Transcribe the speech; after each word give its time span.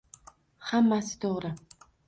Hammasi 0.69 1.21
to'g'ri? 1.27 1.55